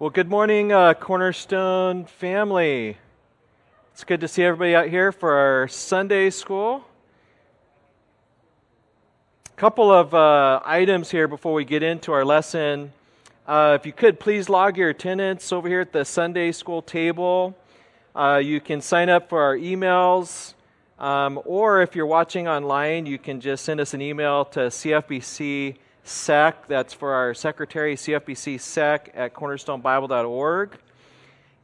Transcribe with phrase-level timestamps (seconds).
[0.00, 2.98] Well, good morning, uh, Cornerstone family.
[3.92, 6.84] It's good to see everybody out here for our Sunday school.
[9.46, 12.92] A couple of uh, items here before we get into our lesson.
[13.44, 17.58] Uh, if you could, please log your attendance over here at the Sunday school table.
[18.14, 20.54] Uh, you can sign up for our emails,
[21.00, 25.74] um, or if you're watching online, you can just send us an email to CFBC
[26.08, 26.66] sec.
[26.66, 30.78] That's for our secretary, CFBC sec at cornerstonebible.org.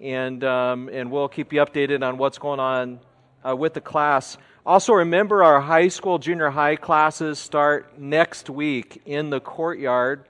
[0.01, 3.01] And, um, and we'll keep you updated on what's going on
[3.46, 4.37] uh, with the class.
[4.67, 10.25] Also, remember our high school, junior high classes start next week in the courtyard.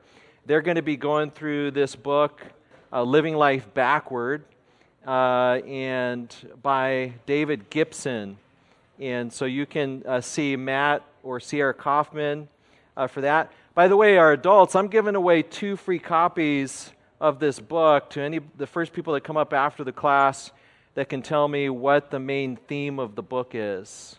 [0.47, 2.43] They're going to be going through this book,
[2.93, 4.45] uh, Living Life Backward,
[5.07, 8.37] uh, and by David Gibson.
[8.99, 12.49] And so you can uh, see Matt or Sierra Kaufman
[12.97, 13.53] uh, for that.
[13.75, 18.21] By the way, our adults, I'm giving away two free copies of this book to
[18.21, 20.53] any the first people that come up after the class
[20.95, 24.15] that can tell me what the main theme of the book is.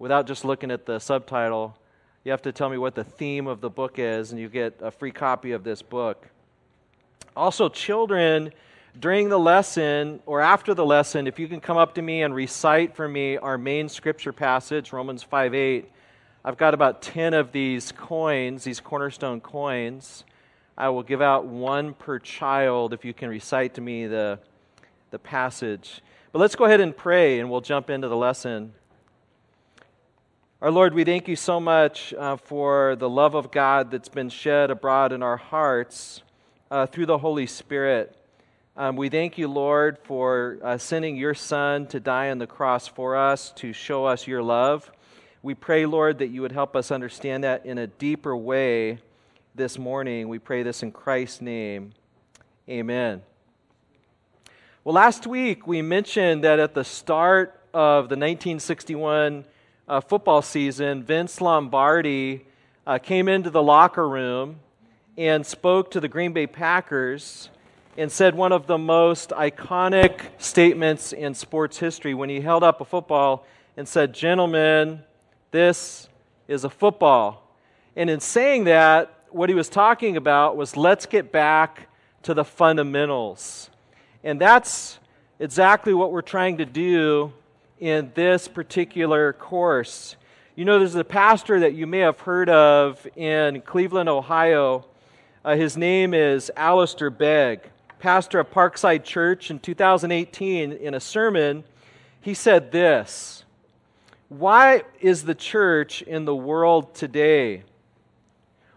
[0.00, 1.78] Without just looking at the subtitle,
[2.24, 4.74] you have to tell me what the theme of the book is, and you get
[4.80, 6.26] a free copy of this book.
[7.36, 8.52] Also, children,
[8.98, 12.34] during the lesson or after the lesson, if you can come up to me and
[12.34, 15.92] recite for me our main scripture passage, Romans 5 8,
[16.46, 20.24] I've got about 10 of these coins, these cornerstone coins.
[20.76, 24.38] I will give out one per child if you can recite to me the,
[25.10, 26.02] the passage.
[26.32, 28.74] But let's go ahead and pray and we'll jump into the lesson.
[30.60, 34.28] Our Lord, we thank you so much uh, for the love of God that's been
[34.28, 36.22] shed abroad in our hearts
[36.70, 38.14] uh, through the Holy Spirit.
[38.76, 42.86] Um, we thank you, Lord, for uh, sending your Son to die on the cross
[42.86, 44.90] for us to show us your love.
[45.44, 49.00] We pray, Lord, that you would help us understand that in a deeper way
[49.54, 50.30] this morning.
[50.30, 51.92] We pray this in Christ's name.
[52.66, 53.20] Amen.
[54.84, 59.44] Well, last week we mentioned that at the start of the 1961
[59.86, 62.46] uh, football season, Vince Lombardi
[62.86, 64.60] uh, came into the locker room
[65.18, 67.50] and spoke to the Green Bay Packers
[67.98, 72.80] and said one of the most iconic statements in sports history when he held up
[72.80, 73.44] a football
[73.76, 75.02] and said, Gentlemen,
[75.54, 76.08] this
[76.48, 77.48] is a football.
[77.94, 81.88] And in saying that, what he was talking about was let's get back
[82.24, 83.70] to the fundamentals.
[84.24, 84.98] And that's
[85.38, 87.32] exactly what we're trying to do
[87.78, 90.16] in this particular course.
[90.56, 94.84] You know, there's a pastor that you may have heard of in Cleveland, Ohio.
[95.44, 97.60] Uh, his name is Alistair Begg,
[98.00, 100.72] pastor of Parkside Church in 2018.
[100.72, 101.62] In a sermon,
[102.20, 103.44] he said this
[104.38, 107.62] why is the church in the world today?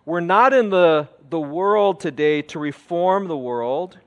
[0.06, 3.98] We're not in the, the world today to reform the world.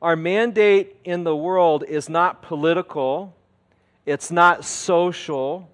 [0.00, 3.34] Our mandate in the world is not political,
[4.06, 5.68] it's not social,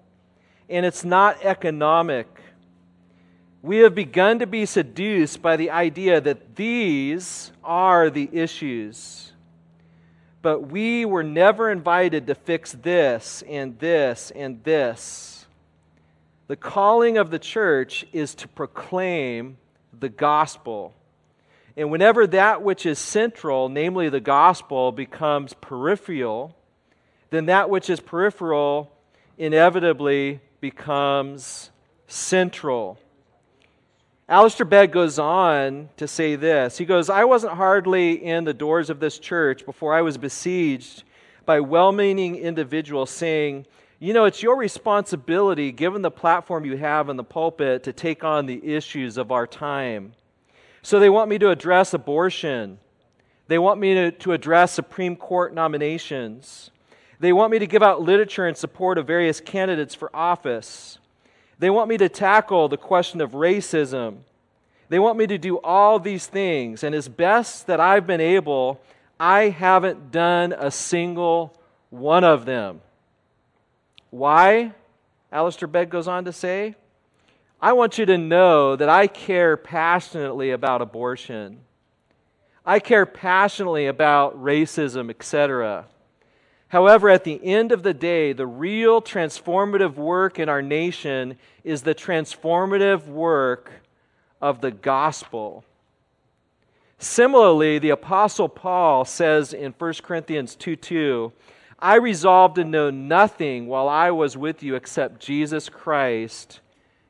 [0.69, 2.27] and it's not economic.
[3.61, 9.31] We have begun to be seduced by the idea that these are the issues
[10.45, 15.47] but we were never invited to fix this and this and this.
[16.45, 19.57] The calling of the church is to proclaim
[19.99, 20.93] the gospel.
[21.75, 26.55] And whenever that which is central, namely the gospel, becomes peripheral,
[27.31, 28.91] then that which is peripheral
[29.39, 31.71] inevitably becomes
[32.05, 32.99] central.
[34.27, 36.79] Alistair Begg goes on to say this.
[36.79, 41.03] He goes, I wasn't hardly in the doors of this church before I was besieged
[41.45, 43.67] by well meaning individuals saying,
[43.99, 48.23] You know, it's your responsibility, given the platform you have in the pulpit, to take
[48.23, 50.13] on the issues of our time.
[50.81, 52.79] So they want me to address abortion.
[53.47, 56.71] They want me to, to address Supreme Court nominations.
[57.19, 60.97] They want me to give out literature in support of various candidates for office.
[61.59, 64.17] They want me to tackle the question of racism.
[64.89, 66.83] They want me to do all these things.
[66.83, 68.81] And as best that I've been able,
[69.19, 71.57] I haven't done a single
[71.89, 72.81] one of them.
[74.09, 74.73] Why?
[75.31, 76.75] Alistair Begg goes on to say,
[77.61, 81.59] I want you to know that I care passionately about abortion.
[82.65, 85.85] I care passionately about racism, etc.
[86.75, 91.83] However, at the end of the day, the real transformative work in our nation is
[91.83, 93.71] the transformative work
[94.41, 95.63] of the gospel.
[96.99, 101.31] Similarly, the Apostle Paul says in 1 Corinthians 2 2,
[101.79, 106.59] I resolved to know nothing while I was with you except Jesus Christ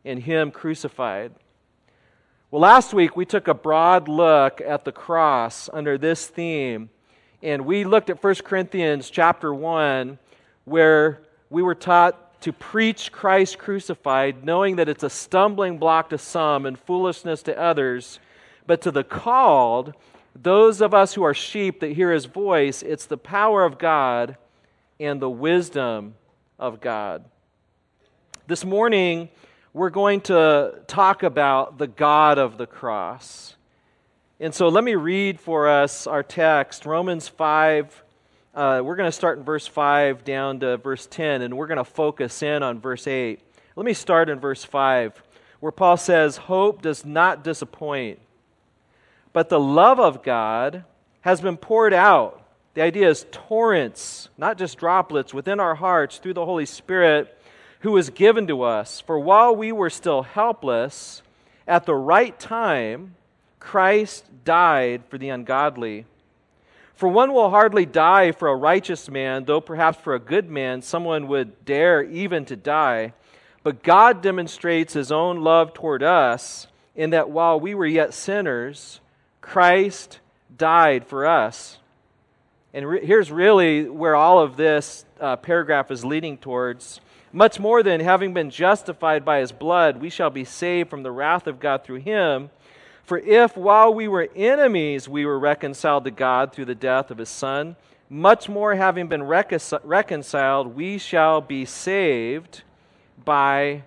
[0.05, 1.31] and Him crucified.
[2.51, 6.91] Well, last week we took a broad look at the cross under this theme,
[7.45, 10.17] and we looked at 1 Corinthians chapter 1,
[10.63, 11.21] where
[11.51, 16.65] we were taught to preach Christ crucified, knowing that it's a stumbling block to some
[16.65, 18.19] and foolishness to others,
[18.65, 19.93] but to the called,
[20.35, 24.37] those of us who are sheep that hear his voice, it's the power of God
[24.99, 26.15] and the wisdom
[26.57, 27.23] of God.
[28.47, 29.29] This morning,
[29.71, 33.55] we're going to talk about the God of the cross.
[34.37, 38.03] And so let me read for us our text, Romans 5.
[38.53, 41.77] Uh, we're going to start in verse 5 down to verse 10, and we're going
[41.77, 43.39] to focus in on verse 8.
[43.77, 45.23] Let me start in verse 5,
[45.61, 48.19] where Paul says, Hope does not disappoint,
[49.31, 50.83] but the love of God
[51.21, 52.45] has been poured out.
[52.73, 57.41] The idea is torrents, not just droplets, within our hearts through the Holy Spirit
[57.79, 58.99] who was given to us.
[58.99, 61.21] For while we were still helpless,
[61.65, 63.15] at the right time,
[63.65, 66.05] Christ died for the ungodly.
[66.93, 70.83] For one will hardly die for a righteous man, though perhaps for a good man
[70.83, 73.13] someone would dare even to die.
[73.63, 78.99] But God demonstrates his own love toward us in that while we were yet sinners,
[79.41, 80.19] Christ
[80.55, 81.79] died for us.
[82.71, 87.01] And re- here's really where all of this uh, paragraph is leading towards.
[87.33, 91.11] Much more than having been justified by his blood, we shall be saved from the
[91.11, 92.51] wrath of God through him.
[93.05, 97.19] For if while we were enemies we were reconciled to God through the death of
[97.19, 97.75] his Son,
[98.09, 102.63] much more having been reconciled, we shall be saved
[103.23, 103.83] by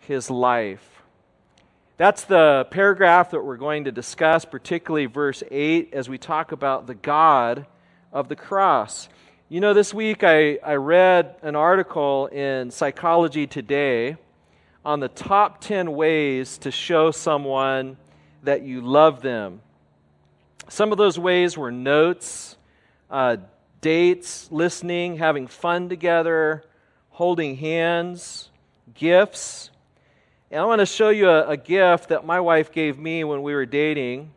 [0.00, 1.02] his life.
[1.98, 6.86] That's the paragraph that we're going to discuss, particularly verse 8, as we talk about
[6.86, 7.66] the God
[8.12, 9.10] of the cross.
[9.50, 14.16] You know, this week I, I read an article in Psychology Today
[14.84, 17.98] on the top 10 ways to show someone
[18.44, 19.60] that you love them.
[20.68, 22.56] Some of those ways were notes,
[23.10, 23.36] uh,
[23.80, 26.64] dates, listening, having fun together,
[27.10, 28.48] holding hands,
[28.94, 29.70] gifts.
[30.50, 33.42] And I want to show you a, a gift that my wife gave me when
[33.42, 34.30] we were dating.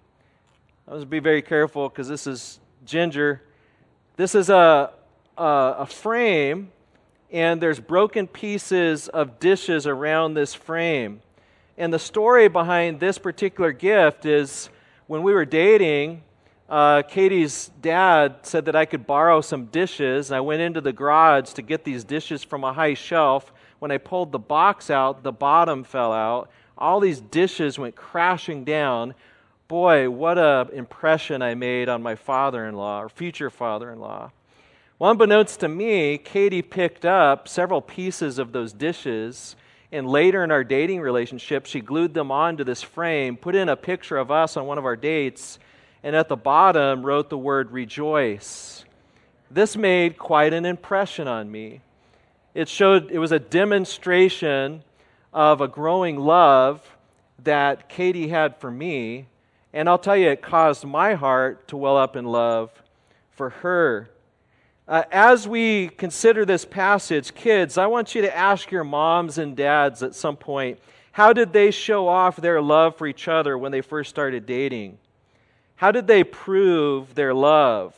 [0.88, 3.42] I must be very careful because this is Ginger.
[4.15, 4.92] This is a,
[5.38, 6.71] uh, a frame,
[7.31, 11.21] and there's broken pieces of dishes around this frame.
[11.77, 14.69] And the story behind this particular gift is
[15.06, 16.24] when we were dating,
[16.68, 20.31] uh, Katie's dad said that I could borrow some dishes.
[20.31, 23.53] I went into the garage to get these dishes from a high shelf.
[23.79, 26.50] When I pulled the box out, the bottom fell out.
[26.77, 29.13] All these dishes went crashing down.
[29.68, 34.00] Boy, what an impression I made on my father in law, or future father in
[34.00, 34.31] law.
[34.97, 39.56] Well, unbeknownst to me, Katie picked up several pieces of those dishes,
[39.92, 43.75] and later in our dating relationship, she glued them onto this frame, put in a
[43.75, 45.60] picture of us on one of our dates,
[46.04, 48.84] and at the bottom wrote the word rejoice.
[49.50, 51.81] This made quite an impression on me.
[52.54, 54.84] It showed it was a demonstration
[55.31, 56.81] of a growing love
[57.44, 59.28] that Katie had for me,
[59.72, 62.72] and I'll tell you, it caused my heart to well up in love
[63.31, 64.10] for her.
[64.88, 69.56] Uh, as we consider this passage, kids, I want you to ask your moms and
[69.56, 70.80] dads at some point
[71.12, 75.00] how did they show off their love for each other when they first started dating?
[75.75, 77.95] How did they prove their love?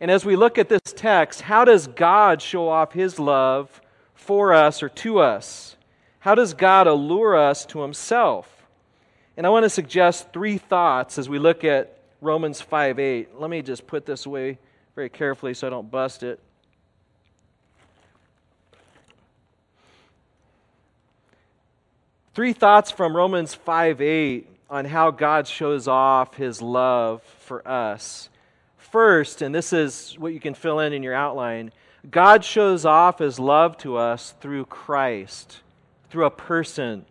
[0.00, 3.80] And as we look at this text, how does God show off his love
[4.14, 5.76] for us or to us?
[6.18, 8.66] How does God allure us to himself?
[9.36, 13.38] And I want to suggest three thoughts as we look at Romans 5 8.
[13.38, 14.58] Let me just put this away
[14.94, 16.40] very carefully so I don't bust it.
[22.34, 28.28] Three thoughts from Romans 5 8 on how God shows off his love for us.
[28.78, 31.72] First, and this is what you can fill in in your outline,
[32.08, 35.60] God shows off his love to us through Christ,
[36.08, 37.04] through a person.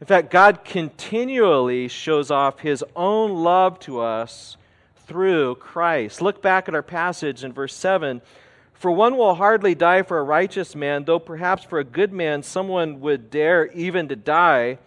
[0.00, 4.56] In fact, God continually shows off his own love to us
[5.06, 6.20] through Christ.
[6.20, 8.22] Look back at our passage in verse 7.
[8.74, 12.42] For one will hardly die for a righteous man, though perhaps for a good man
[12.42, 14.78] someone would dare even to die.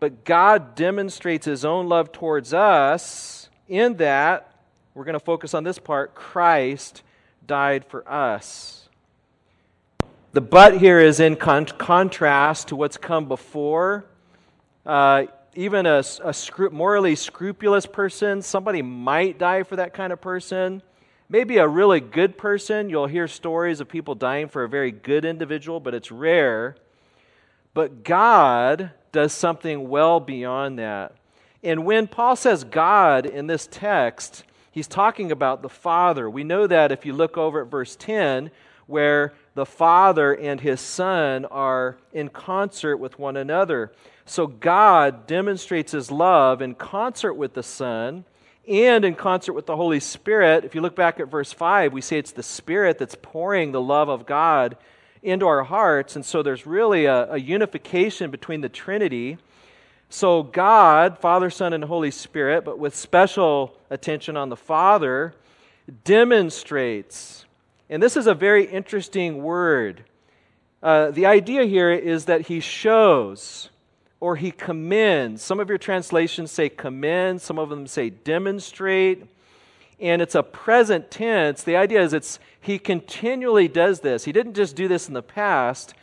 [0.00, 3.42] But God demonstrates his own love towards us
[3.72, 4.52] in that,
[4.94, 7.02] we're going to focus on this part, Christ
[7.46, 8.86] died for us.
[10.32, 14.04] The but here is in con- contrast to what's come before.
[14.84, 20.20] Uh, even a, a scru- morally scrupulous person, somebody might die for that kind of
[20.20, 20.82] person.
[21.28, 25.24] Maybe a really good person, you'll hear stories of people dying for a very good
[25.24, 26.76] individual, but it's rare.
[27.74, 31.14] But God does something well beyond that.
[31.62, 36.28] And when Paul says God in this text, he's talking about the Father.
[36.28, 38.50] We know that if you look over at verse 10,
[38.86, 43.92] where the Father and his Son are in concert with one another.
[44.24, 48.24] So God demonstrates his love in concert with the Son
[48.68, 50.64] and in concert with the Holy Spirit.
[50.64, 53.80] If you look back at verse 5, we say it's the Spirit that's pouring the
[53.80, 54.76] love of God
[55.22, 56.16] into our hearts.
[56.16, 59.38] And so there's really a, a unification between the Trinity.
[60.08, 65.34] So God, Father, Son, and Holy Spirit, but with special attention on the Father,
[66.04, 67.44] demonstrates.
[67.90, 70.04] And this is a very interesting word.
[70.82, 73.70] Uh, the idea here is that he shows
[74.22, 75.42] or he commends.
[75.42, 79.26] Some of your translations say commend, some of them say demonstrate.
[79.98, 81.64] And it's a present tense.
[81.64, 84.24] The idea is it's he continually does this.
[84.24, 85.94] He didn't just do this in the past,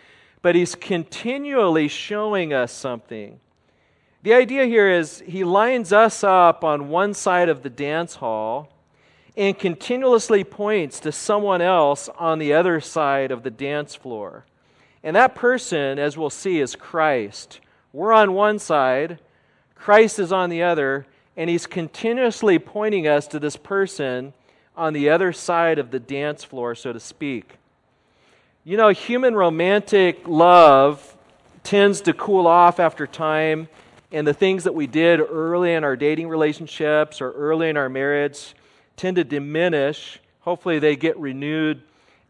[0.41, 3.39] but he's continually showing us something.
[4.23, 8.69] The idea here is he lines us up on one side of the dance hall
[9.37, 14.45] and continuously points to someone else on the other side of the dance floor.
[15.05, 17.61] And that person, as we'll see, is Christ.
[17.91, 19.19] We're on one side,
[19.73, 24.33] Christ is on the other, and he's continuously pointing us to this person
[24.75, 27.55] on the other side of the dance floor, so to speak.
[28.63, 31.17] You know, human romantic love
[31.63, 33.69] tends to cool off after time,
[34.11, 37.89] and the things that we did early in our dating relationships or early in our
[37.89, 38.53] marriage
[38.97, 40.19] tend to diminish.
[40.41, 41.81] Hopefully, they get renewed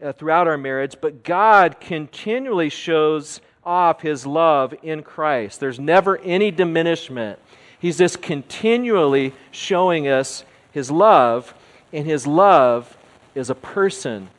[0.02, 5.60] uh, throughout our marriage, but God continually shows off his love in Christ.
[5.60, 7.38] There's never any diminishment.
[7.78, 11.54] He's just continually showing us his love
[11.94, 12.98] and his love
[13.36, 14.30] is a person.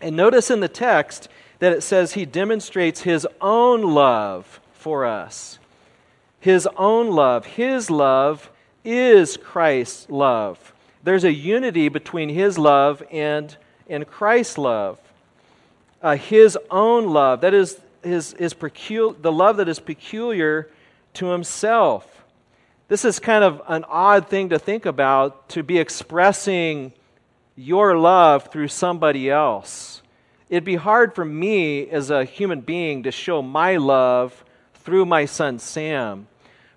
[0.00, 1.28] And notice in the text
[1.58, 5.58] that it says he demonstrates his own love for us.
[6.40, 7.44] His own love.
[7.44, 8.50] His love
[8.82, 10.72] is Christ's love.
[11.04, 13.54] There's a unity between his love and,
[13.86, 14.98] and Christ's love.
[16.02, 17.42] Uh, his own love.
[17.42, 20.70] That is his, his pecul- the love that is peculiar
[21.14, 22.24] to himself.
[22.88, 26.92] This is kind of an odd thing to think about to be expressing
[27.56, 30.02] your love through somebody else.
[30.48, 35.24] It'd be hard for me as a human being to show my love through my
[35.24, 36.26] son Sam.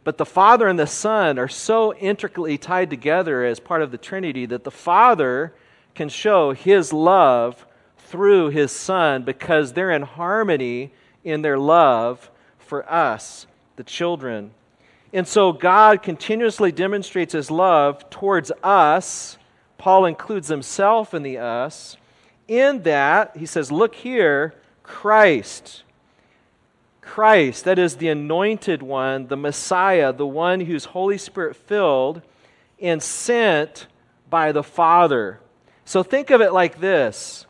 [0.04, 3.98] But the Father and the Son are so intricately tied together as part of the
[3.98, 5.54] Trinity that the Father
[5.96, 7.66] can show his love
[7.98, 10.92] through his Son because they're in harmony
[11.24, 14.52] in their love for us, the children.
[15.12, 19.38] And so God continuously demonstrates his love towards us.
[19.78, 21.98] Paul includes himself in the us.
[22.48, 25.84] In that, he says, Look here, Christ.
[27.02, 32.22] Christ, that is the anointed one, the Messiah, the one who's Holy Spirit filled
[32.82, 33.88] and sent
[34.30, 35.40] by the Father.
[35.86, 37.46] So think of it like this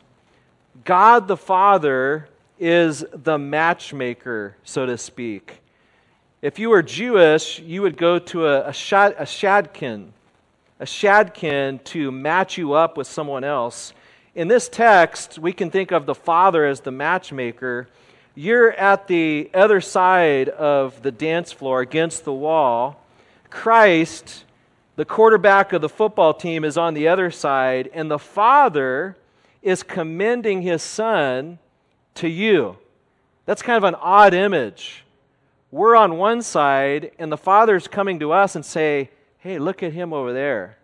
[0.84, 5.60] God the Father is the matchmaker, so to speak.
[6.40, 10.10] If you were Jewish, you would go to a, a, shad, a shadchan,
[10.78, 13.92] a shadchan to match you up with someone else.
[14.34, 17.88] In this text, we can think of the Father as the matchmaker.
[18.34, 23.00] You're at the other side of the dance floor against the wall.
[23.48, 24.44] Christ,
[24.96, 29.16] the quarterback of the football team, is on the other side, and the Father
[29.62, 31.58] is commending his Son
[32.14, 32.76] to you.
[33.46, 35.04] That's kind of an odd image
[35.74, 39.92] we're on one side and the Father's coming to us and say, hey, look at
[39.92, 40.78] him over there.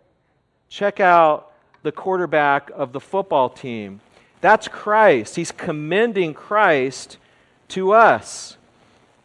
[0.67, 4.01] Check out the quarterback of the football team.
[4.41, 5.37] That's Christ.
[5.37, 7.19] He's commending Christ
[7.69, 8.57] to us,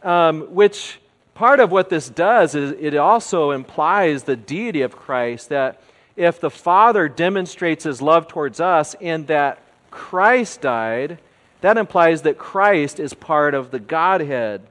[0.05, 1.01] um, which
[1.35, 5.83] part of what this does is it also implies the deity of Christ, that
[6.15, 9.59] if the Father demonstrates his love towards us and that
[9.91, 11.19] Christ died,
[11.61, 14.63] that implies that Christ is part of the Godhead.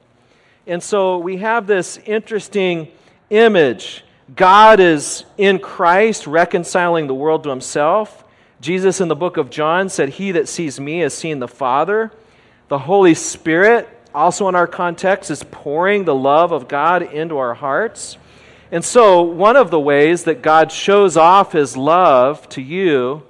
[0.66, 2.88] And so we have this interesting
[3.30, 4.04] image.
[4.34, 8.24] God is in Christ reconciling the world to himself.
[8.60, 12.10] Jesus in the book of John said, He that sees me has seen the Father.
[12.68, 17.54] The Holy Spirit, also in our context, is pouring the love of God into our
[17.54, 18.16] hearts.
[18.72, 23.22] And so, one of the ways that God shows off his love to you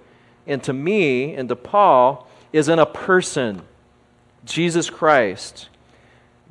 [0.46, 2.25] and to me and to Paul
[2.56, 3.60] is in a person,
[4.46, 5.68] Jesus Christ.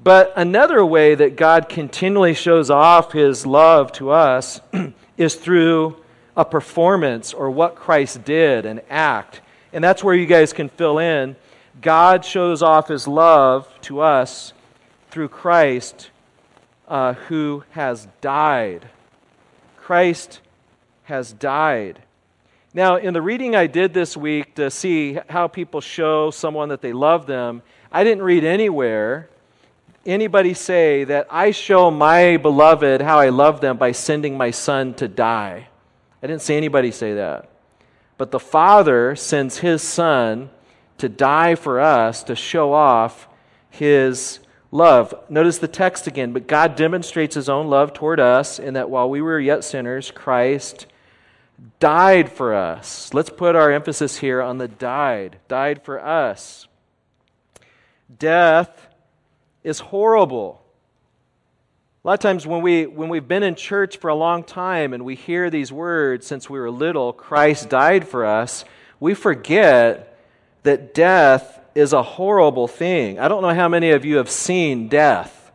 [0.03, 4.61] But another way that God continually shows off his love to us
[5.17, 5.97] is through
[6.37, 9.41] a performance or what Christ did, an act.
[9.73, 11.35] And that's where you guys can fill in.
[11.81, 14.53] God shows off his love to us
[15.09, 16.11] through Christ
[16.87, 18.89] uh, who has died.
[19.75, 20.39] Christ
[21.05, 22.03] has died.
[22.75, 26.81] Now, in the reading I did this week to see how people show someone that
[26.81, 29.29] they love them, I didn't read anywhere
[30.05, 34.93] anybody say that I show my beloved how I love them by sending my son
[34.95, 35.69] to die.
[36.21, 37.49] I didn't see anybody say that.
[38.17, 40.49] But the Father sends his son
[40.97, 43.29] to die for us to show off
[43.69, 45.15] his love.
[45.29, 46.33] Notice the text again.
[46.33, 50.11] But God demonstrates his own love toward us in that while we were yet sinners,
[50.11, 50.87] Christ
[51.79, 53.13] died for us.
[53.13, 55.37] Let's put our emphasis here on the died.
[55.47, 56.67] Died for us.
[58.19, 58.87] Death
[59.63, 60.61] is horrible.
[62.03, 64.93] A lot of times when, we, when we've been in church for a long time
[64.93, 68.63] and we hear these words since we were little, Christ died for us,
[68.99, 70.19] we forget
[70.63, 73.19] that death is a horrible thing.
[73.19, 75.51] I don't know how many of you have seen death.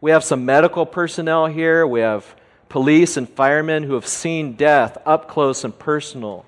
[0.00, 2.36] We have some medical personnel here, we have
[2.68, 6.44] police and firemen who have seen death up close and personal.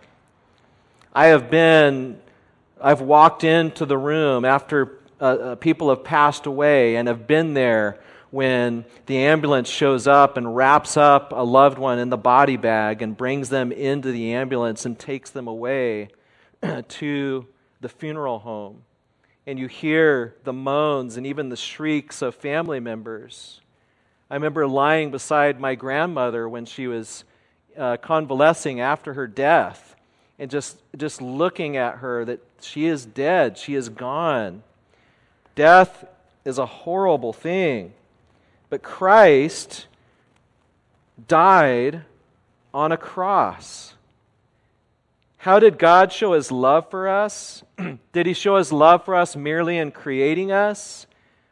[1.12, 2.20] I have been,
[2.80, 7.54] I've walked into the room after uh, uh, people have passed away and have been
[7.54, 7.98] there
[8.30, 13.02] when the ambulance shows up and wraps up a loved one in the body bag
[13.02, 16.08] and brings them into the ambulance and takes them away
[16.88, 17.46] to
[17.80, 18.82] the funeral home.
[19.46, 23.59] And you hear the moans and even the shrieks of family members.
[24.30, 27.24] I remember lying beside my grandmother when she was
[27.76, 29.96] uh, convalescing after her death
[30.38, 34.62] and just, just looking at her that she is dead, she is gone.
[35.56, 36.04] Death
[36.44, 37.92] is a horrible thing.
[38.70, 39.86] But Christ
[41.26, 42.02] died
[42.72, 43.94] on a cross.
[45.38, 47.64] How did God show his love for us?
[48.12, 51.06] did he show his love for us merely in creating us?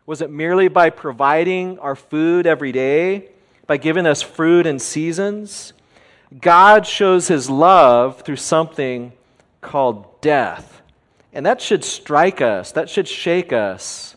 [0.09, 3.29] Was it merely by providing our food every day?
[3.67, 5.75] By giving us fruit and seasons?
[6.41, 9.13] God shows his love through something
[9.61, 10.81] called death.
[11.35, 14.17] And that should strike us, that should shake us.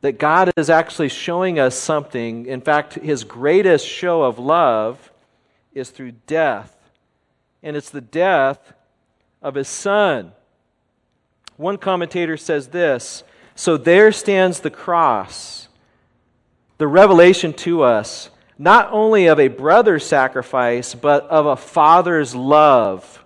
[0.00, 2.46] That God is actually showing us something.
[2.46, 5.12] In fact, his greatest show of love
[5.72, 6.76] is through death.
[7.62, 8.72] And it's the death
[9.40, 10.32] of his son.
[11.56, 13.22] One commentator says this
[13.56, 15.66] So there stands the cross,
[16.78, 23.24] the revelation to us, not only of a brother's sacrifice, but of a father's love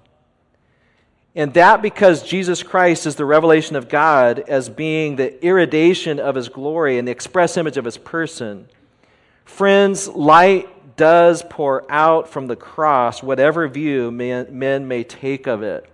[1.35, 6.35] and that because Jesus Christ is the revelation of God as being the irradiation of
[6.35, 8.69] his glory and the express image of his person.
[9.45, 15.89] Friends, light does pour out from the cross, whatever view men, may take of it.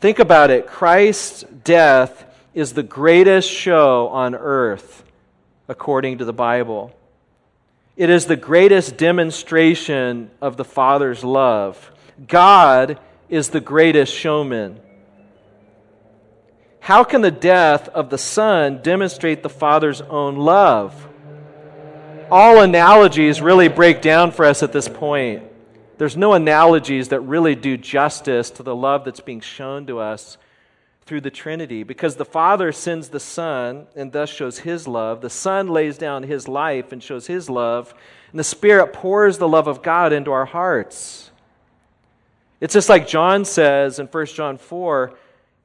[0.00, 5.04] Think about it Christ's death is the greatest show on earth,
[5.68, 6.94] according to the Bible.
[7.96, 11.90] It is the greatest demonstration of the Father's love.
[12.26, 14.80] God is the greatest showman.
[16.80, 21.08] How can the death of the Son demonstrate the Father's own love?
[22.30, 25.44] All analogies really break down for us at this point.
[25.98, 30.38] There's no analogies that really do justice to the love that's being shown to us
[31.04, 35.20] through the Trinity because the Father sends the Son and thus shows His love.
[35.20, 37.94] The Son lays down His life and shows His love.
[38.30, 41.30] And the Spirit pours the love of God into our hearts.
[42.60, 45.12] It's just like John says in 1 John 4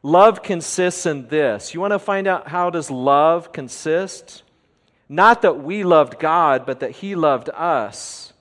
[0.01, 1.73] love consists in this.
[1.73, 4.41] You want to find out how does love consist?
[5.07, 8.33] Not that we loved God, but that He loved us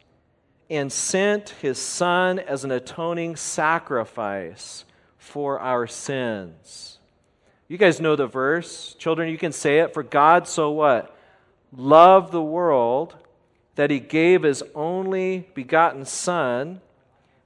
[0.70, 4.85] and sent His Son as an atoning sacrifice
[5.26, 6.98] for our sins.
[7.68, 8.94] You guys know the verse.
[8.98, 9.92] Children, you can say it.
[9.92, 11.16] For God so what?
[11.76, 13.16] Loved the world
[13.74, 16.80] that He gave His only begotten Son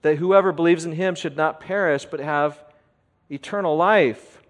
[0.03, 2.63] that whoever believes in him should not perish but have
[3.31, 4.43] eternal life.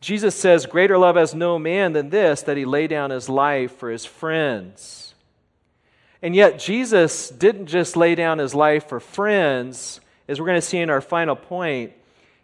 [0.00, 3.76] Jesus says, Greater love has no man than this, that he lay down his life
[3.76, 5.14] for his friends.
[6.20, 10.66] And yet, Jesus didn't just lay down his life for friends, as we're going to
[10.66, 11.92] see in our final point,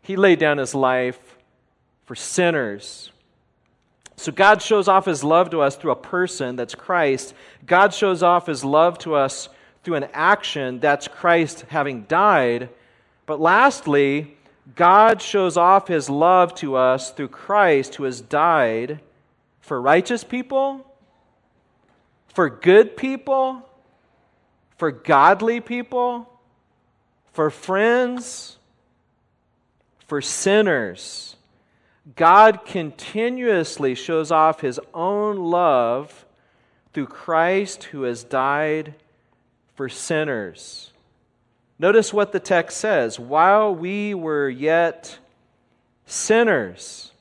[0.09, 1.19] he laid down his life
[2.07, 3.13] for sinners.
[4.17, 7.35] So, God shows off his love to us through a person, that's Christ.
[7.67, 9.51] God shows off his love to us
[9.85, 12.71] through an action that's Christ having died.
[13.27, 14.39] But lastly,
[14.75, 19.01] God shows off his love to us through Christ who has died
[19.61, 20.91] for righteous people,
[22.29, 23.63] for good people,
[24.79, 26.33] for godly people,
[27.35, 28.58] for friends,
[30.09, 31.37] for sinners.
[32.17, 36.25] God continuously shows off his own love
[36.93, 38.95] through Christ who has died
[39.77, 40.93] for sinners.
[41.79, 45.19] Notice what the text says while we were yet
[46.07, 47.13] sinners.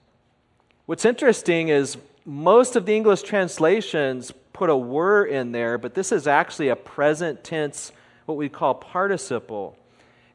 [0.85, 6.13] What's interesting is most of the English translations put a were in there, but this
[6.13, 7.91] is actually a present tense,
[8.25, 9.77] what we call participle.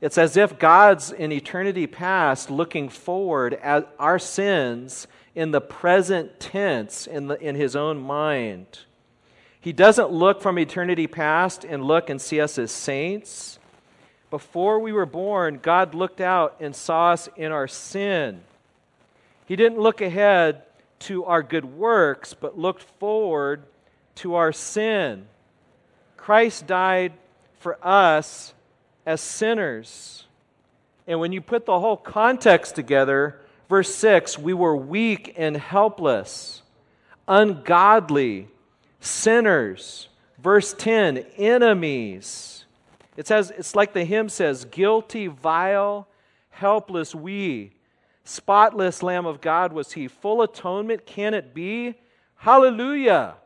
[0.02, 6.40] It's as if God's in eternity past looking forward at our sins in the present
[6.40, 8.80] tense in, the, in his own mind.
[9.60, 13.60] He doesn't look from eternity past and look and see us as saints.
[14.28, 18.40] Before we were born, God looked out and saw us in our sin.
[19.46, 20.62] He didn't look ahead
[21.00, 23.62] to our good works, but looked forward
[24.16, 25.26] to our sin.
[26.16, 27.12] Christ died
[27.60, 28.52] for us
[29.04, 30.24] as sinners.
[31.06, 36.62] And when you put the whole context together, verse 6 we were weak and helpless,
[37.26, 38.48] ungodly,
[39.00, 40.08] sinners.
[40.38, 42.64] Verse 10 enemies.
[43.16, 46.08] It says, it's like the hymn says, guilty, vile,
[46.50, 47.72] helpless we.
[48.24, 50.08] Spotless Lamb of God was he.
[50.08, 51.94] Full atonement can it be?
[52.36, 53.36] Hallelujah!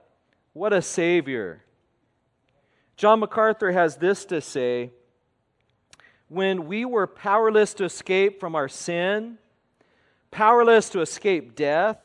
[0.52, 1.62] What a Savior.
[2.96, 4.90] John MacArthur has this to say
[6.28, 9.38] When we were powerless to escape from our sin,
[10.30, 11.98] powerless to escape death,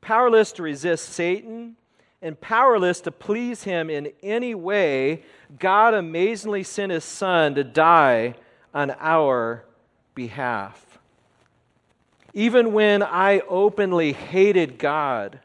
[0.00, 1.76] powerless to resist Satan,
[2.22, 5.24] and powerless to please him in any way,
[5.58, 8.34] God amazingly sent his Son to die
[8.72, 9.64] on our
[10.14, 10.98] behalf.
[12.32, 15.40] Even when I openly hated God,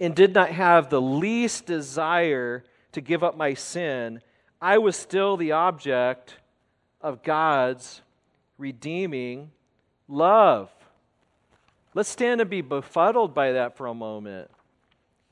[0.00, 4.22] and did not have the least desire to give up my sin,
[4.60, 6.36] I was still the object
[7.00, 8.02] of God's
[8.58, 9.50] redeeming
[10.08, 10.70] love.
[11.94, 14.50] Let's stand and be befuddled by that for a moment.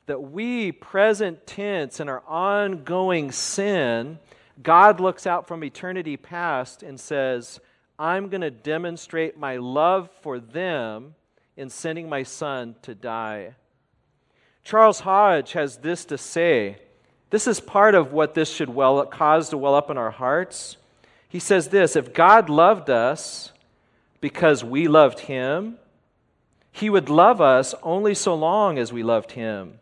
[0.07, 4.19] That we, present tense, in our ongoing sin,
[4.63, 7.61] God looks out from eternity past and says,
[7.99, 11.15] I'm going to demonstrate my love for them
[11.57, 13.55] in sending my son to die.
[14.65, 16.79] Charles Hodge has this to say.
[17.31, 20.78] This is part of what this should well, cause to well up in our hearts.
[21.29, 23.53] He says this If God loved us
[24.21, 25.79] because we loved him,
[26.73, 29.81] he would love us only so long as we loved him,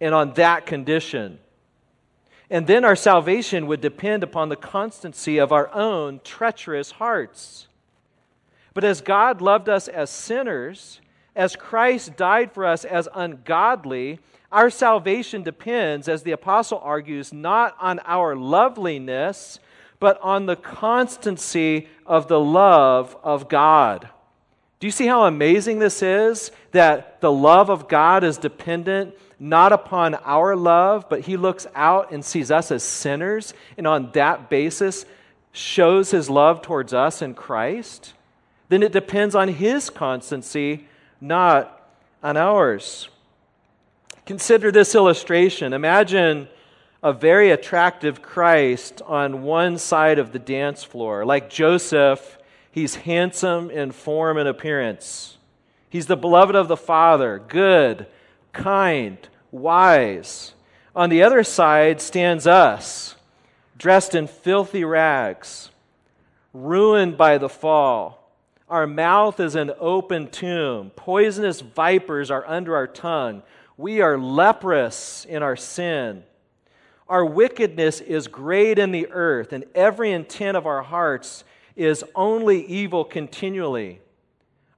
[0.00, 1.38] and on that condition.
[2.48, 7.66] And then our salvation would depend upon the constancy of our own treacherous hearts.
[8.72, 11.00] But as God loved us as sinners,
[11.34, 14.20] as Christ died for us as ungodly,
[14.52, 19.58] our salvation depends, as the apostle argues, not on our loveliness,
[19.98, 24.08] but on the constancy of the love of God.
[24.78, 26.50] Do you see how amazing this is?
[26.72, 32.10] That the love of God is dependent not upon our love, but He looks out
[32.10, 35.04] and sees us as sinners, and on that basis
[35.52, 38.14] shows His love towards us in Christ?
[38.68, 40.88] Then it depends on His constancy
[41.20, 41.88] not
[42.22, 43.08] on ours.
[44.24, 45.72] Consider this illustration.
[45.72, 46.48] Imagine
[47.06, 51.24] a very attractive Christ on one side of the dance floor.
[51.24, 52.36] Like Joseph,
[52.72, 55.38] he's handsome in form and appearance.
[55.88, 58.08] He's the beloved of the Father, good,
[58.52, 59.18] kind,
[59.52, 60.54] wise.
[60.96, 63.14] On the other side stands us,
[63.78, 65.70] dressed in filthy rags,
[66.52, 68.26] ruined by the fall
[68.68, 70.90] our mouth is an open tomb.
[70.96, 73.44] Poisonous vipers are under our tongue.
[73.76, 76.24] We are leprous in our sin.
[77.08, 81.44] Our wickedness is great in the earth, and every intent of our hearts
[81.76, 84.00] is only evil continually.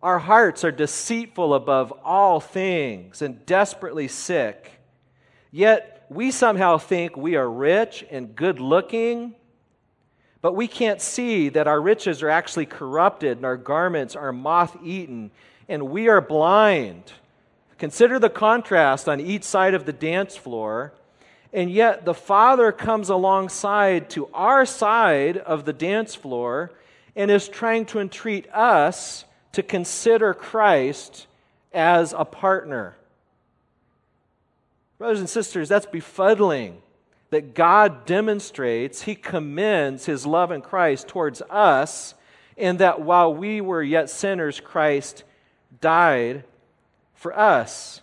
[0.02, 4.72] Our hearts are deceitful above all things and desperately sick.
[5.50, 9.34] Yet we somehow think we are rich and good looking
[10.40, 14.76] but we can't see that our riches are actually corrupted and our garments are moth
[14.82, 15.30] eaten,
[15.68, 17.12] and we are blind.
[17.76, 20.92] Consider the contrast on each side of the dance floor.
[21.52, 26.70] And yet, the Father comes alongside to our side of the dance floor
[27.16, 31.26] and is trying to entreat us to consider Christ
[31.72, 32.96] as a partner.
[34.98, 36.74] Brothers and sisters, that's befuddling
[37.30, 42.14] that God demonstrates, He commends His love in Christ towards us,
[42.56, 45.24] and that while we were yet sinners, Christ
[45.80, 46.44] died
[47.14, 48.00] for us.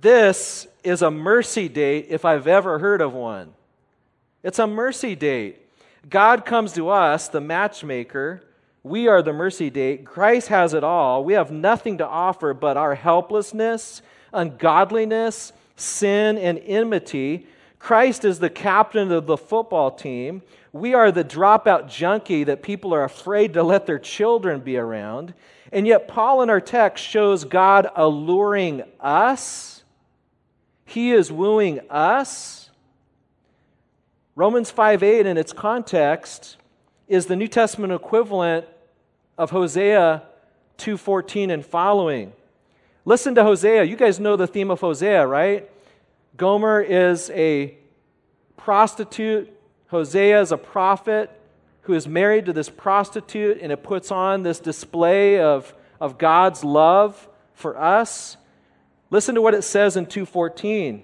[0.00, 3.52] This is a mercy date if I've ever heard of one.
[4.42, 5.60] It's a mercy date.
[6.08, 8.42] God comes to us, the matchmaker.
[8.82, 10.06] We are the mercy date.
[10.06, 11.24] Christ has it all.
[11.24, 14.00] We have nothing to offer but our helplessness,
[14.32, 17.46] ungodliness, sin, and enmity.
[17.78, 20.42] Christ is the captain of the football team.
[20.72, 25.34] We are the dropout junkie that people are afraid to let their children be around.
[25.72, 29.77] And yet, Paul in our text shows God alluring us.
[30.88, 32.70] He is wooing us.
[34.34, 36.56] Romans 5 8, in its context,
[37.08, 38.64] is the New Testament equivalent
[39.36, 40.22] of Hosea
[40.78, 42.32] 2:14 and following.
[43.04, 43.84] Listen to Hosea.
[43.84, 45.70] You guys know the theme of Hosea, right?
[46.38, 47.76] Gomer is a
[48.56, 49.52] prostitute.
[49.88, 51.30] Hosea is a prophet
[51.82, 56.64] who is married to this prostitute, and it puts on this display of, of God's
[56.64, 58.38] love for us.
[59.10, 61.02] Listen to what it says in 214.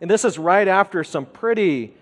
[0.00, 1.94] And this is right after some pretty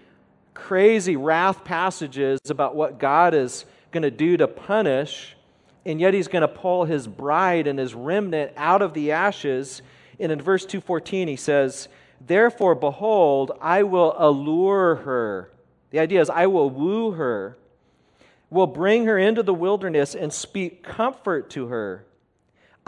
[0.55, 5.37] crazy wrath passages about what God is going to do to punish,
[5.85, 9.81] and yet he's going to pull his bride and his remnant out of the ashes.
[10.21, 11.89] And in verse 214, he says,
[12.21, 15.51] Therefore, behold, I will allure her.
[15.91, 17.57] The idea is, I will woo her,
[18.51, 22.05] will bring her into the wilderness and speak comfort to her.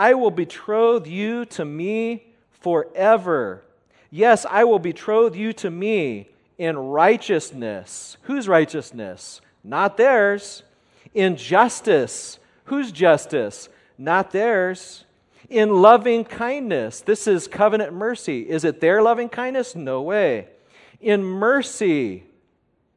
[0.01, 3.63] I will betroth you to me forever.
[4.11, 8.17] Yes, I will betroth you to me in righteousness.
[8.23, 9.43] Whose righteousness?
[9.63, 10.63] Not theirs.
[11.13, 12.39] In justice.
[12.65, 13.69] Whose justice?
[13.99, 15.05] Not theirs.
[15.51, 17.03] In loving kindness.
[17.03, 18.49] This is covenant mercy.
[18.49, 19.77] Is it their loving kindness?
[19.77, 20.49] No way.
[21.03, 22.25] In mercy.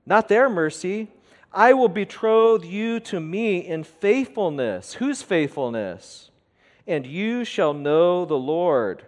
[0.05, 1.09] Not their mercy.
[1.51, 4.93] I will betroth you to me in faithfulness.
[4.93, 6.29] Whose faithfulness?
[6.87, 9.03] And you shall know the Lord.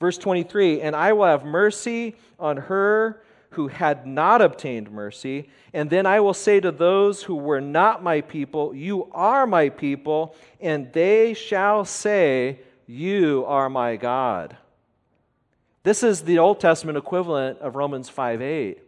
[0.00, 5.48] Verse 23 And I will have mercy on her who had not obtained mercy.
[5.72, 9.70] And then I will say to those who were not my people, You are my
[9.70, 14.56] people, and they shall say, You are my God.
[15.82, 18.78] This is the Old Testament equivalent of Romans 5 8.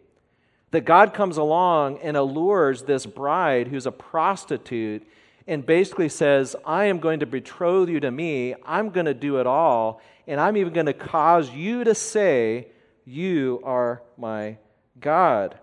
[0.72, 5.06] That God comes along and allures this bride who's a prostitute
[5.46, 8.55] and basically says, I am going to betroth you to me.
[8.64, 10.00] I'm going to do it all.
[10.26, 12.68] And I'm even going to cause you to say,
[13.05, 14.59] You are my
[15.00, 15.59] God.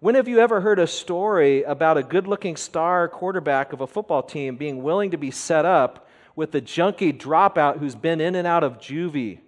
[0.00, 3.86] When have you ever heard a story about a good looking star quarterback of a
[3.86, 8.36] football team being willing to be set up with the junkie dropout who's been in
[8.36, 9.40] and out of juvie?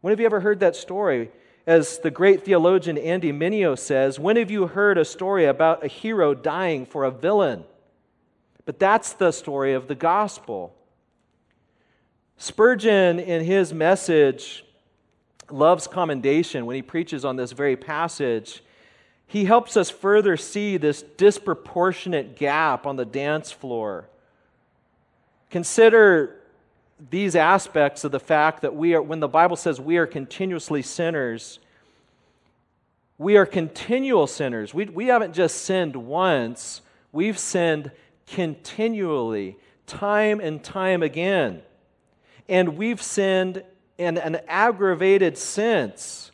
[0.00, 1.30] When have you ever heard that story?
[1.66, 5.88] As the great theologian Andy Mineo says, when have you heard a story about a
[5.88, 7.64] hero dying for a villain?
[8.64, 10.74] But that's the story of the gospel.
[12.36, 14.64] Spurgeon, in his message,
[15.50, 18.62] Love's Commendation, when he preaches on this very passage,
[19.26, 24.08] he helps us further see this disproportionate gap on the dance floor.
[25.50, 26.40] Consider
[27.10, 30.82] these aspects of the fact that we are, when the Bible says we are continuously
[30.82, 31.58] sinners,
[33.18, 34.74] we are continual sinners.
[34.74, 37.90] We, we haven't just sinned once, we've sinned
[38.26, 39.56] continually,
[39.86, 41.62] time and time again.
[42.48, 43.62] And we've sinned
[43.98, 46.30] in an aggravated sense.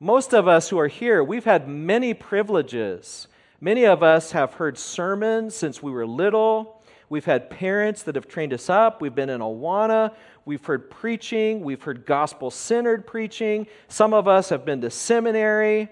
[0.00, 3.28] Most of us who are here, we've had many privileges.
[3.60, 6.82] Many of us have heard sermons since we were little.
[7.08, 9.00] We've had parents that have trained us up.
[9.00, 10.14] We've been in Awana.
[10.44, 11.60] We've heard preaching.
[11.60, 13.66] We've heard gospel centered preaching.
[13.88, 15.88] Some of us have been to seminary.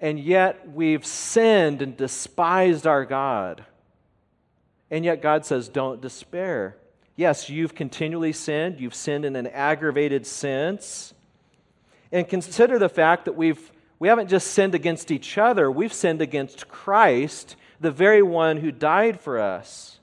[0.00, 3.64] And yet we've sinned and despised our God.
[4.90, 6.76] And yet God says, don't despair.
[7.16, 8.80] Yes, you've continually sinned.
[8.80, 11.14] You've sinned in an aggravated sense.
[12.12, 16.22] And consider the fact that we've, we haven't just sinned against each other, we've sinned
[16.22, 19.98] against Christ, the very one who died for us.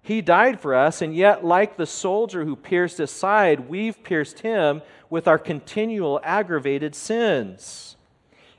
[0.00, 4.40] He died for us, and yet, like the soldier who pierced his side, we've pierced
[4.40, 7.96] him with our continual aggravated sins.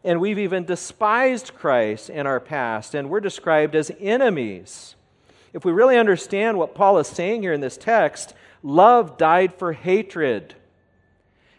[0.06, 4.96] And we've even despised Christ in our past, and we're described as enemies
[5.56, 9.72] if we really understand what Paul is saying here in this text, love died for
[9.72, 10.54] hatred.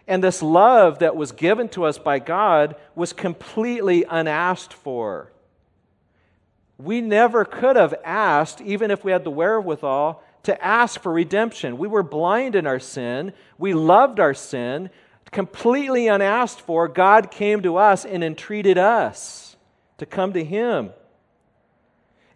[0.06, 5.32] And this love that was given to us by God was completely unasked for.
[6.76, 11.78] We never could have asked, even if we had the wherewithal, to ask for redemption.
[11.78, 13.32] We were blind in our sin.
[13.56, 14.90] We loved our sin.
[15.32, 19.56] Completely unasked for, God came to us and entreated us
[19.98, 20.90] to come to Him.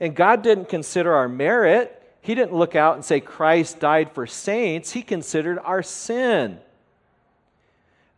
[0.00, 1.96] And God didn't consider our merit.
[2.22, 4.92] He didn't look out and say, Christ died for saints.
[4.92, 6.58] He considered our sin.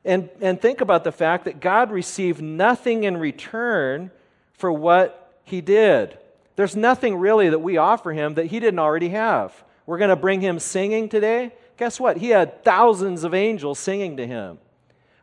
[0.04, 4.10] And, and think about the fact that God received nothing in return
[4.54, 6.18] for what he did.
[6.56, 9.52] There's nothing really that we offer him that he didn't already have.
[9.86, 11.52] We're going to bring him singing today.
[11.76, 12.18] Guess what?
[12.18, 14.58] He had thousands of angels singing to him.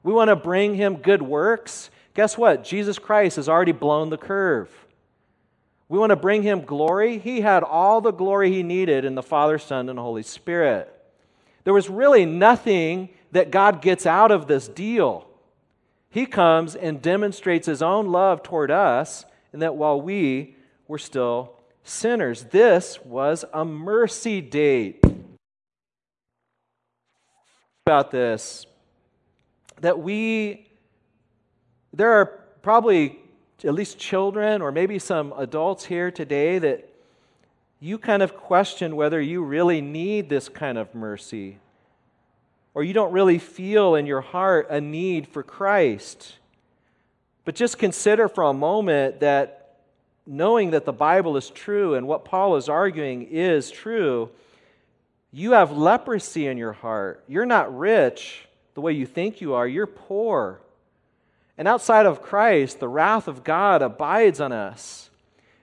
[0.03, 1.89] We want to bring him good works.
[2.13, 2.63] Guess what?
[2.63, 4.69] Jesus Christ has already blown the curve.
[5.87, 7.17] We want to bring him glory.
[7.17, 10.93] He had all the glory he needed in the Father, Son, and Holy Spirit.
[11.63, 15.27] There was really nothing that God gets out of this deal.
[16.09, 20.55] He comes and demonstrates his own love toward us, and that while we
[20.87, 25.03] were still sinners, this was a mercy date.
[27.89, 28.67] About this,
[29.81, 30.69] that we,
[31.91, 32.27] there are
[32.61, 33.17] probably
[33.63, 36.87] at least children or maybe some adults here today that
[37.79, 41.57] you kind of question whether you really need this kind of mercy
[42.75, 46.35] or you don't really feel in your heart a need for Christ.
[47.43, 49.79] But just consider for a moment that
[50.27, 54.29] knowing that the Bible is true and what Paul is arguing is true,
[55.31, 57.23] you have leprosy in your heart.
[57.27, 60.61] You're not rich the way you think you are, you're poor.
[61.57, 65.09] And outside of Christ, the wrath of God abides on us.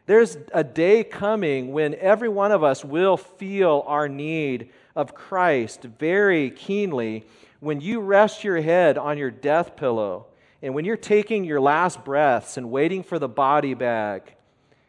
[0.04, 5.82] There's a day coming when every one of us will feel our need of Christ
[5.82, 7.24] very keenly
[7.60, 10.26] when you rest your head on your death pillow
[10.62, 14.34] and when you're taking your last breaths and waiting for the body bag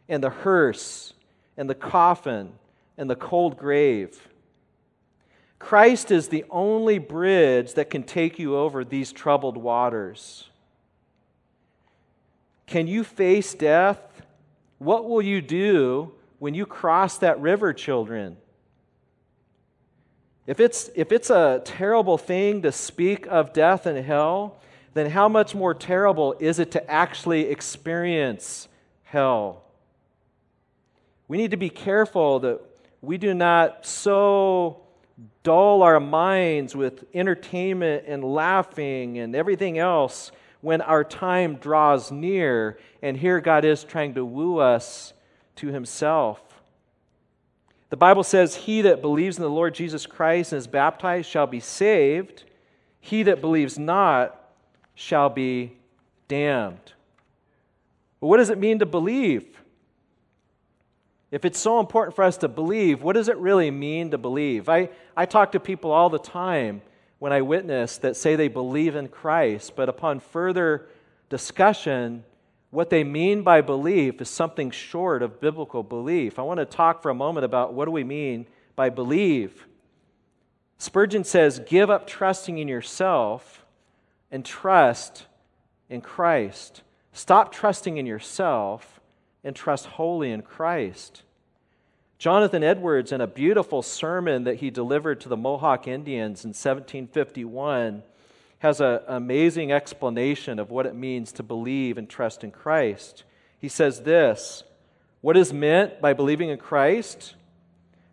[0.07, 1.13] and the hearse
[1.55, 2.51] and the coffin
[2.97, 4.27] and the cold grave.
[5.59, 10.49] Christ is the only bridge that can take you over these troubled waters.
[12.67, 13.99] Can you face death?
[14.77, 18.37] What will you do when you cross that river, children?
[20.45, 24.59] If it's, if it's a terrible thing to speak of death and hell,
[24.93, 28.67] then how much more terrible is it to actually experience
[29.03, 29.63] hell?
[31.27, 32.61] We need to be careful that
[33.01, 34.86] we do not so
[35.43, 42.77] dull our minds with entertainment and laughing and everything else when our time draws near
[43.01, 45.13] and here God is trying to woo us
[45.57, 46.41] to Himself.
[47.89, 51.47] The Bible says, He that believes in the Lord Jesus Christ and is baptized shall
[51.47, 52.43] be saved.
[52.99, 54.51] He that believes not
[54.93, 55.77] shall be
[56.27, 56.93] damned.
[58.19, 59.56] But what does it mean to believe?
[61.29, 64.69] If it's so important for us to believe, what does it really mean to believe?
[64.69, 66.81] I, I talk to people all the time
[67.19, 70.87] when I witness that say they believe in Christ, but upon further
[71.29, 72.23] discussion,
[72.69, 76.39] what they mean by belief is something short of biblical belief.
[76.39, 79.67] I want to talk for a moment about what do we mean by believe.
[80.77, 83.65] Spurgeon says, Give up trusting in yourself
[84.31, 85.25] and trust
[85.89, 86.83] in Christ.
[87.11, 88.96] Stop trusting in yourself
[89.47, 91.23] and trust wholly in Christ.
[92.17, 98.03] Jonathan Edwards, in a beautiful sermon that he delivered to the Mohawk Indians in 1751,
[98.59, 103.23] has an amazing explanation of what it means to believe and trust in Christ.
[103.57, 104.65] He says this
[105.21, 107.35] What is meant by believing in Christ?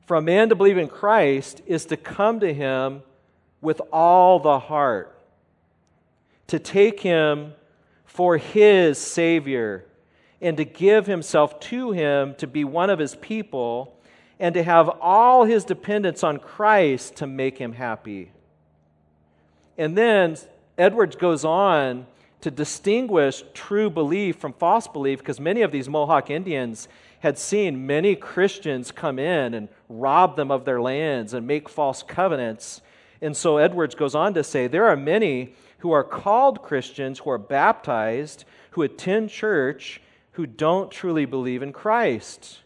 [0.06, 3.02] For a man to believe in Christ is to come to him
[3.60, 5.18] with all the heart,
[6.46, 7.54] to take him
[8.04, 9.86] for his Savior,
[10.40, 13.96] and to give himself to him to be one of his people,
[14.38, 18.32] and to have all his dependence on Christ to make him happy.
[19.78, 20.36] And then
[20.76, 22.06] Edwards goes on
[22.40, 26.88] to distinguish true belief from false belief because many of these Mohawk Indians
[27.20, 32.02] had seen many Christians come in and rob them of their lands and make false
[32.02, 32.82] covenants.
[33.22, 37.30] And so Edwards goes on to say there are many who are called Christians, who
[37.30, 40.02] are baptized, who attend church,
[40.34, 42.60] who don't truly believe in Christ.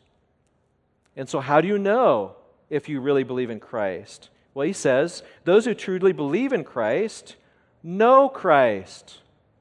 [1.16, 2.37] And so, how do you know
[2.70, 4.31] if you really believe in Christ?
[4.54, 7.37] Well, he says, those who truly believe in Christ
[7.83, 9.18] know Christ.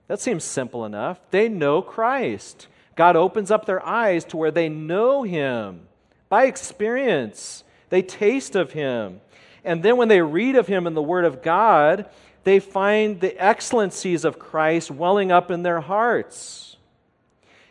[0.07, 1.19] That seems simple enough.
[1.31, 2.67] They know Christ.
[2.95, 5.81] God opens up their eyes to where they know Him
[6.29, 7.63] by experience.
[7.89, 9.21] They taste of Him.
[9.63, 12.09] And then when they read of Him in the Word of God,
[12.45, 16.76] they find the excellencies of Christ welling up in their hearts.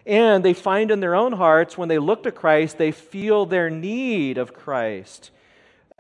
[0.07, 3.69] And they find in their own hearts, when they look to Christ, they feel their
[3.69, 5.33] need of Christ.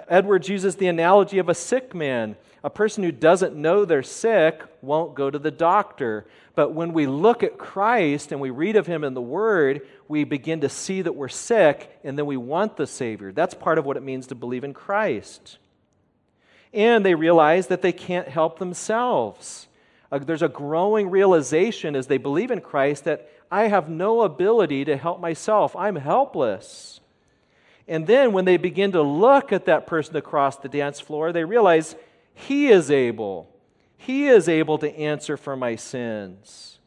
[0.08, 2.36] Edwards uses the analogy of a sick man.
[2.62, 6.26] A person who doesn't know they're sick won't go to the doctor.
[6.54, 10.22] But when we look at Christ and we read of him in the Word, we
[10.22, 13.32] begin to see that we're sick and then we want the Savior.
[13.32, 15.58] That's part of what it means to believe in Christ.
[16.72, 19.66] And they realize that they can't help themselves.
[20.12, 24.84] Uh, there's a growing realization as they believe in Christ that I have no ability
[24.86, 27.00] to help myself, I'm helpless.
[27.88, 31.44] And then when they begin to look at that person across the dance floor, they
[31.44, 31.94] realize
[32.34, 33.48] he is able.
[33.96, 36.78] He is able to answer for my sins.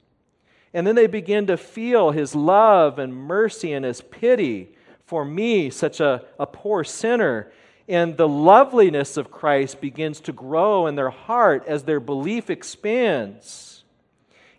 [0.74, 5.72] And then they begin to feel his love and mercy and his pity for me,
[5.72, 7.52] such a, a poor sinner.
[7.88, 13.79] And the loveliness of Christ begins to grow in their heart as their belief expands.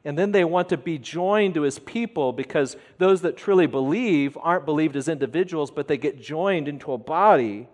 [0.04, 4.38] And then they want to be joined to his people because those that truly believe
[4.40, 7.68] aren't believed as individuals, but they get joined into a body.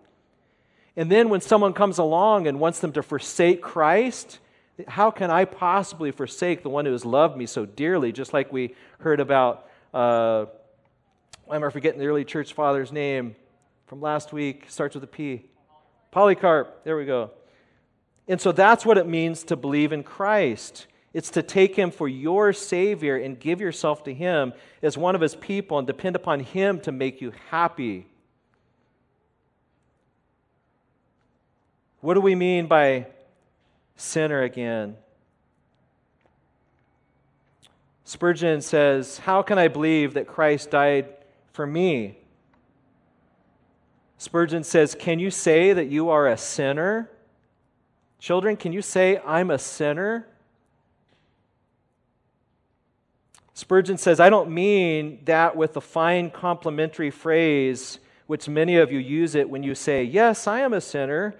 [0.96, 4.40] And then when someone comes along and wants them to forsake Christ,
[4.88, 8.12] how can I possibly forsake the one who has loved me so dearly?
[8.12, 10.46] Just like we heard about, uh,
[11.50, 13.36] I'm forgetting the early church father's name
[13.86, 15.44] from last week, starts with a P.
[16.10, 17.30] Polycarp, there we go.
[18.26, 20.88] And so that's what it means to believe in Christ.
[21.16, 24.52] It's to take him for your Savior and give yourself to him
[24.82, 28.06] as one of his people and depend upon him to make you happy.
[32.02, 33.06] What do we mean by
[33.96, 34.98] sinner again?
[38.04, 41.08] Spurgeon says, How can I believe that Christ died
[41.54, 42.18] for me?
[44.18, 47.10] Spurgeon says, Can you say that you are a sinner?
[48.18, 50.26] Children, can you say, I'm a sinner?
[53.56, 58.98] Spurgeon says, I don't mean that with the fine complimentary phrase which many of you
[58.98, 61.34] use it when you say, Yes, I am a sinner.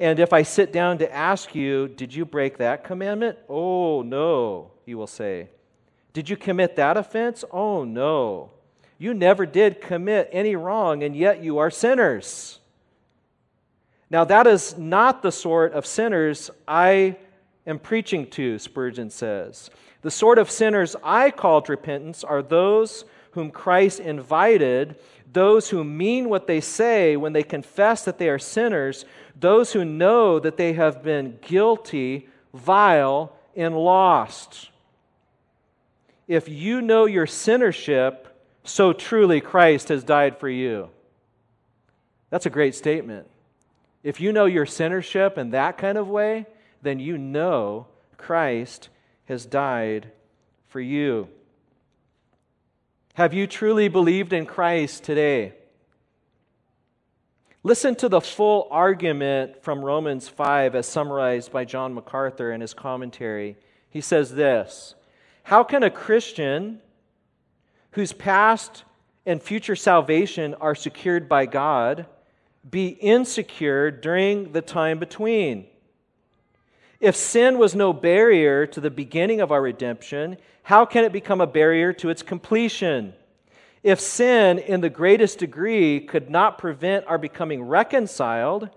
[0.00, 3.38] And if I sit down to ask you, Did you break that commandment?
[3.48, 5.48] Oh, no, you will say.
[6.12, 7.44] Did you commit that offense?
[7.52, 8.50] Oh, no.
[8.98, 12.58] You never did commit any wrong, and yet you are sinners.
[14.10, 17.16] Now, that is not the sort of sinners I
[17.64, 19.70] am preaching to, Spurgeon says.
[20.04, 24.96] The sort of sinners I call to repentance are those whom Christ invited,
[25.32, 29.82] those who mean what they say when they confess that they are sinners, those who
[29.82, 34.68] know that they have been guilty, vile, and lost.
[36.28, 38.26] If you know your sinnership,
[38.62, 40.90] so truly Christ has died for you.
[42.28, 43.26] That's a great statement.
[44.02, 46.44] If you know your sinnership in that kind of way,
[46.82, 47.86] then you know
[48.18, 48.90] Christ
[49.26, 50.10] has died
[50.68, 51.28] for you.
[53.14, 55.52] Have you truly believed in Christ today?
[57.62, 62.74] Listen to the full argument from Romans 5 as summarized by John MacArthur in his
[62.74, 63.56] commentary.
[63.88, 64.94] He says this
[65.44, 66.80] How can a Christian
[67.92, 68.84] whose past
[69.24, 72.06] and future salvation are secured by God
[72.68, 75.66] be insecure during the time between?
[77.04, 81.42] If sin was no barrier to the beginning of our redemption, how can it become
[81.42, 83.12] a barrier to its completion?
[83.82, 88.70] If sin, in the greatest degree, could not prevent our becoming reconciled,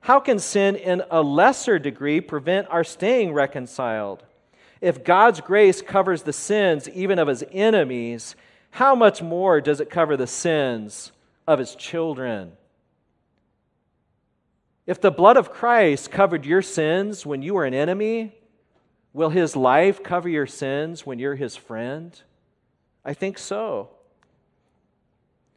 [0.00, 4.22] how can sin, in a lesser degree, prevent our staying reconciled?
[4.80, 8.34] If God's grace covers the sins even of his enemies,
[8.70, 11.12] how much more does it cover the sins
[11.46, 12.52] of his children?
[14.86, 18.34] If the blood of Christ covered your sins when you were an enemy,
[19.12, 22.20] will his life cover your sins when you're his friend?
[23.04, 23.90] I think so.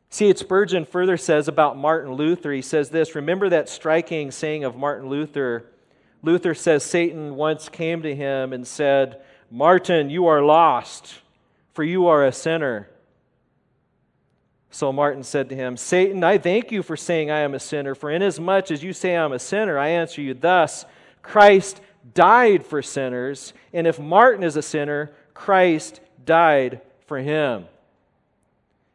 [0.09, 0.37] C.H.
[0.37, 5.09] Spurgeon further says about Martin Luther, he says this Remember that striking saying of Martin
[5.09, 5.65] Luther?
[6.23, 9.21] Luther says Satan once came to him and said,
[9.51, 11.19] Martin, you are lost,
[11.73, 12.89] for you are a sinner.
[14.69, 17.95] So Martin said to him, Satan, I thank you for saying I am a sinner,
[17.95, 20.85] for inasmuch as you say I am a sinner, I answer you thus
[21.21, 21.81] Christ
[22.13, 27.65] died for sinners, and if Martin is a sinner, Christ died for him.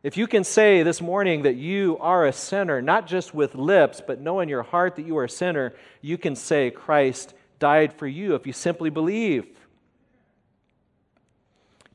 [0.03, 4.03] If you can say this morning that you are a sinner, not just with lips,
[4.05, 7.93] but know in your heart that you are a sinner, you can say Christ died
[7.93, 9.47] for you if you simply believe.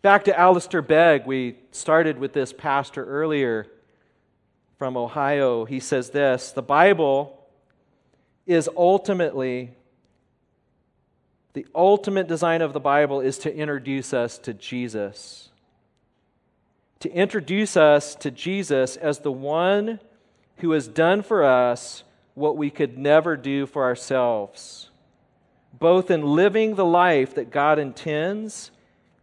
[0.04, 3.66] Back to Alistair Begg, we started with this pastor earlier
[4.78, 5.66] from Ohio.
[5.66, 7.48] He says this The Bible
[8.46, 9.72] is ultimately,
[11.54, 15.50] the ultimate design of the Bible is to introduce us to Jesus.
[17.00, 20.00] To introduce us to Jesus as the one
[20.58, 22.04] who has done for us
[22.36, 24.92] what we could never do for ourselves,
[25.74, 28.70] both in living the life that God intends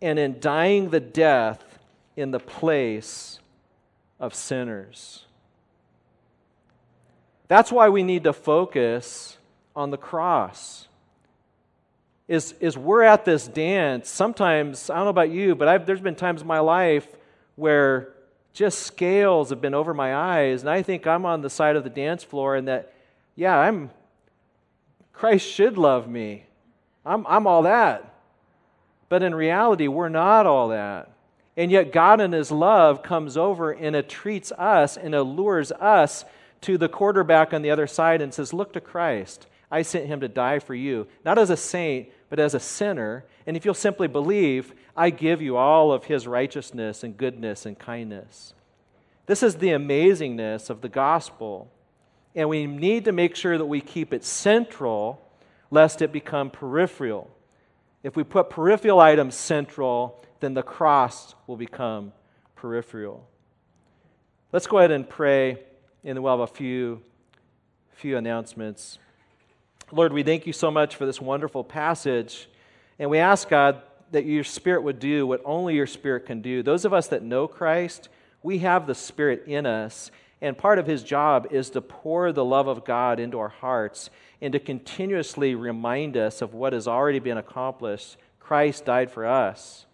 [0.05, 1.79] and in dying the death
[2.15, 3.39] in the place
[4.21, 5.25] of sinners.
[7.49, 9.39] That's why we need to focus
[9.75, 10.89] on the cross.
[12.29, 14.11] Is, is we're at this dance.
[14.11, 17.09] Sometimes, I don't know about you, but I've, there's been times in my life
[17.57, 18.13] where
[18.53, 21.85] just scales have been over my eyes, and I think I'm on the side of
[21.85, 22.93] the dance floor, and that,
[23.37, 23.91] yeah, I'm,
[25.15, 26.45] Christ should love me.
[27.07, 28.14] I'm, I'm all that.
[29.09, 31.11] But in reality, we're not all that.
[31.57, 36.25] And yet, God in His love comes over and entreats us and allures us
[36.63, 39.47] to the quarterback on the other side and says, Look to Christ.
[39.71, 43.25] I sent Him to die for you, not as a saint, but as a sinner.
[43.47, 47.79] And if you'll simply believe, I give you all of His righteousness and goodness and
[47.79, 48.55] kindness.
[49.27, 51.71] This is the amazingness of the gospel.
[52.35, 55.21] And we need to make sure that we keep it central
[55.71, 57.31] lest it become peripheral.
[58.05, 62.13] If we put peripheral items central, then the cross will become
[62.55, 63.27] peripheral.
[64.53, 65.59] Let's go ahead and pray,
[66.05, 67.01] and we'll have a few,
[67.95, 68.99] few announcements.
[69.91, 72.47] Lord, we thank you so much for this wonderful passage,
[72.99, 73.81] and we ask, God,
[74.11, 76.63] that your Spirit would do what only your Spirit can do.
[76.63, 78.11] Those of us that know Christ,
[78.43, 80.11] we have the Spirit in us,
[80.41, 84.11] and part of his job is to pour the love of God into our hearts
[84.41, 88.17] and to continuously remind us of what has already been accomplished.
[88.41, 89.87] Christ died for us.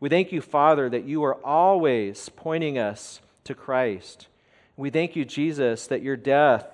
[0.00, 4.28] We thank you, Father, that you are always pointing us to Christ.
[4.76, 6.66] We thank you, Jesus, that your death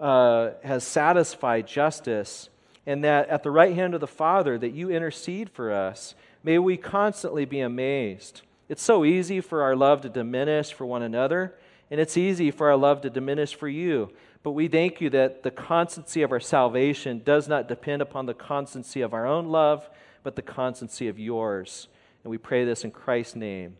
[0.00, 2.48] uh, has satisfied justice
[2.86, 6.14] and that at the right hand of the Father that you intercede for us.
[6.42, 8.42] May we constantly be amazed.
[8.68, 11.54] It's so easy for our love to diminish for one another,
[11.92, 14.10] and it's easy for our love to diminish for you.
[14.42, 18.32] But we thank you that the constancy of our salvation does not depend upon the
[18.32, 19.90] constancy of our own love,
[20.22, 21.88] but the constancy of yours.
[22.24, 23.76] And we pray this in Christ's name.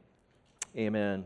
[0.76, 1.24] Amen.